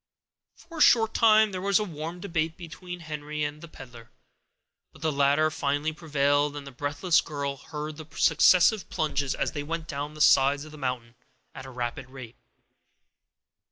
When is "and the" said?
3.43-3.67, 6.55-6.71